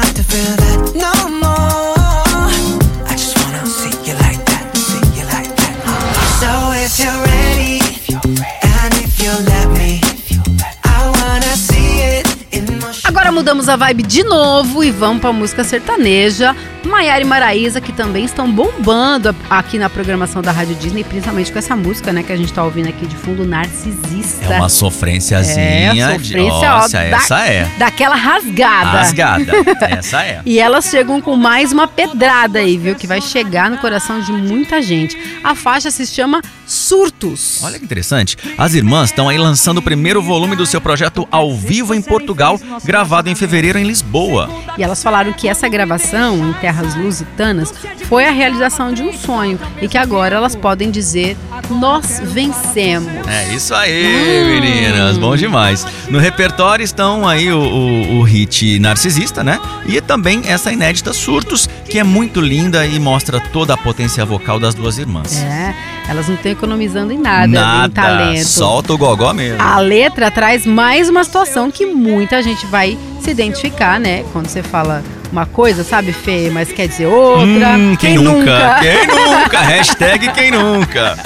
mudamos 13.48 13.68
a 13.70 13.76
vibe 13.76 14.02
de 14.02 14.22
novo 14.24 14.84
e 14.84 14.90
vamos 14.90 15.22
pra 15.22 15.32
música 15.32 15.64
sertaneja. 15.64 16.54
Maiara 16.86 17.20
e 17.22 17.24
Maraísa, 17.24 17.80
que 17.80 17.92
também 17.92 18.24
estão 18.24 18.50
bombando 18.50 19.34
aqui 19.50 19.78
na 19.78 19.88
programação 19.90 20.40
da 20.42 20.52
Rádio 20.52 20.74
Disney, 20.76 21.04
principalmente 21.04 21.50
com 21.52 21.58
essa 21.58 21.74
música, 21.76 22.12
né, 22.12 22.22
que 22.22 22.32
a 22.32 22.36
gente 22.36 22.52
tá 22.52 22.62
ouvindo 22.64 22.88
aqui 22.88 23.06
de 23.06 23.16
fundo, 23.16 23.44
Narcisista. 23.44 24.44
É 24.54 24.56
uma 24.58 24.68
sofrênciazinha. 24.68 25.92
É, 26.14 26.18
de- 26.18 26.26
sofrência, 26.28 26.52
ó, 26.74 26.76
Nossa, 26.78 26.96
da- 26.98 27.04
essa 27.04 27.40
é. 27.46 27.68
Daquela 27.78 28.14
rasgada. 28.16 28.90
Rasgada. 28.98 29.52
essa 29.90 30.22
é. 30.22 30.40
E 30.44 30.58
elas 30.58 30.86
chegam 30.86 31.20
com 31.20 31.36
mais 31.36 31.72
uma 31.72 31.86
pedrada 31.88 32.58
aí, 32.60 32.76
viu? 32.78 32.94
Que 32.94 33.06
vai 33.06 33.20
chegar 33.20 33.70
no 33.70 33.78
coração 33.78 34.20
de 34.20 34.32
muita 34.32 34.80
gente. 34.82 35.16
A 35.42 35.54
faixa 35.54 35.90
se 35.90 36.06
chama 36.06 36.40
Surtos. 36.66 37.60
Olha 37.62 37.78
que 37.78 37.84
interessante. 37.84 38.36
As 38.56 38.74
irmãs 38.74 39.10
estão 39.10 39.28
aí 39.28 39.38
lançando 39.38 39.78
o 39.78 39.82
primeiro 39.82 40.22
volume 40.22 40.54
do 40.54 40.66
seu 40.66 40.80
projeto 40.80 41.26
ao 41.30 41.54
vivo 41.56 41.94
em 41.94 42.02
Portugal, 42.02 42.60
gravado 42.84 43.28
em 43.28 43.34
fevereiro 43.34 43.78
em 43.78 43.84
Lisboa. 43.84 44.48
E 44.78 44.82
elas 44.82 45.02
falaram 45.02 45.32
que 45.32 45.48
essa 45.48 45.68
gravação 45.68 46.48
em 46.48 46.52
terras 46.54 46.94
lusitanas 46.94 47.74
foi 48.04 48.26
a 48.26 48.30
realização 48.30 48.92
de 48.92 49.02
um 49.02 49.12
sonho 49.12 49.58
e 49.82 49.88
que 49.88 49.98
agora 49.98 50.36
elas 50.36 50.54
podem 50.54 50.88
dizer: 50.88 51.36
Nós 51.68 52.22
vencemos. 52.22 53.10
É 53.26 53.52
isso 53.52 53.74
aí, 53.74 54.44
meninas. 54.44 55.18
Bom 55.18 55.36
demais. 55.36 55.84
No 56.08 56.20
repertório 56.20 56.84
estão 56.84 57.26
aí 57.26 57.52
o, 57.52 57.58
o, 57.58 58.18
o 58.18 58.22
hit 58.22 58.78
Narcisista, 58.78 59.42
né? 59.42 59.58
E 59.84 60.00
também 60.00 60.42
essa 60.46 60.72
inédita 60.72 61.12
Surtos, 61.12 61.68
que 61.90 61.98
é 61.98 62.04
muito 62.04 62.40
linda 62.40 62.86
e 62.86 63.00
mostra 63.00 63.40
toda 63.40 63.74
a 63.74 63.76
potência 63.76 64.24
vocal 64.24 64.60
das 64.60 64.74
duas 64.76 64.96
irmãs. 64.96 65.42
É, 65.42 65.74
elas 66.08 66.26
não 66.26 66.34
estão 66.34 66.50
economizando 66.50 67.12
em 67.12 67.18
nada, 67.18 67.46
em 67.46 67.50
Nada. 67.50 67.92
talento. 67.92 68.44
Solta 68.46 68.94
o 68.94 68.98
gogó 68.98 69.32
mesmo. 69.34 69.60
A 69.62 69.78
letra 69.78 70.30
traz 70.30 70.64
mais 70.64 71.08
uma 71.08 71.22
situação 71.22 71.70
que 71.70 71.84
muita 71.84 72.42
gente 72.42 72.64
vai 72.66 72.96
se 73.20 73.30
identificar, 73.30 74.00
né? 74.00 74.24
Quando 74.32 74.48
você 74.48 74.62
fala 74.62 75.04
uma 75.30 75.44
coisa, 75.44 75.84
sabe, 75.84 76.12
Fê, 76.12 76.50
mas 76.50 76.72
quer 76.72 76.88
dizer 76.88 77.06
outra. 77.06 77.76
Hum, 77.76 77.94
quem, 77.96 78.16
nunca? 78.16 78.80
Quem 78.80 79.06
nunca? 79.06 79.60
Hashtag 79.60 80.32
quem 80.32 80.50
nunca? 80.50 81.16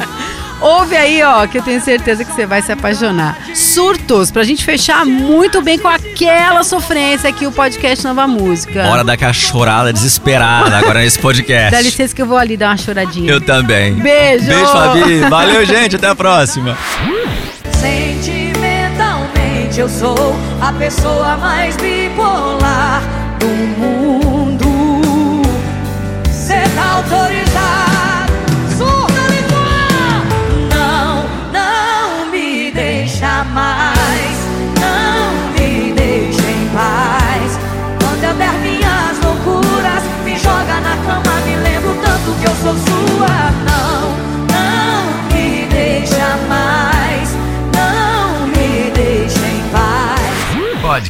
Ouve 0.62 0.97
aí, 0.97 1.21
ó, 1.25 1.45
que 1.47 1.59
eu 1.59 1.62
tenho 1.62 1.81
certeza 1.81 2.25
que 2.25 2.33
você 2.33 2.47
vai 2.47 2.62
se 2.62 2.71
apaixonar. 2.71 3.37
Surtos, 3.52 4.31
pra 4.31 4.45
gente 4.45 4.64
fechar 4.64 5.04
muito 5.04 5.61
bem 5.61 5.76
com 5.76 5.88
aquela 5.88 6.62
sofrência 6.62 7.28
aqui, 7.28 7.47
o 7.47 7.52
podcast 7.52 8.04
Nova 8.04 8.28
Música. 8.28 8.85
Bora 8.85 9.02
dar 9.02 9.14
aquela 9.14 9.33
chorada 9.33 9.92
desesperada 9.92 10.78
agora 10.78 11.00
nesse 11.00 11.19
podcast. 11.19 11.73
Dá 11.73 11.81
licença 11.81 12.14
que 12.14 12.23
eu 12.23 12.26
vou 12.26 12.38
ali 12.38 12.57
dar 12.57 12.69
uma 12.69 12.76
choradinha. 12.76 13.31
Eu 13.31 13.40
também. 13.40 13.95
Beijo! 13.95 14.47
Beijo, 14.47 14.66
Fabi. 14.66 15.21
Valeu, 15.28 15.66
gente. 15.66 15.97
Até 15.97 16.07
a 16.07 16.14
próxima. 16.14 16.78
Sentimentalmente 17.81 19.81
eu 19.81 19.88
sou 19.88 20.37
a 20.61 20.73
pessoa 20.75 21.37
mais 21.38 21.75
bipolar 21.76 23.02